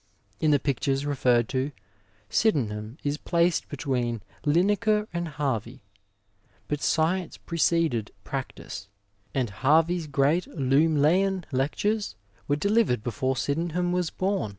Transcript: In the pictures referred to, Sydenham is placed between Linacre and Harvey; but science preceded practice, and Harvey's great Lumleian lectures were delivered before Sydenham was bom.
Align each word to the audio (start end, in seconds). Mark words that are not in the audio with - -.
In 0.39 0.49
the 0.49 0.57
pictures 0.57 1.05
referred 1.05 1.47
to, 1.49 1.71
Sydenham 2.27 2.97
is 3.03 3.17
placed 3.19 3.69
between 3.69 4.23
Linacre 4.47 5.07
and 5.13 5.27
Harvey; 5.27 5.83
but 6.67 6.81
science 6.81 7.37
preceded 7.37 8.09
practice, 8.23 8.87
and 9.35 9.51
Harvey's 9.51 10.07
great 10.07 10.47
Lumleian 10.47 11.45
lectures 11.51 12.15
were 12.47 12.55
delivered 12.55 13.03
before 13.03 13.37
Sydenham 13.37 13.91
was 13.91 14.09
bom. 14.09 14.49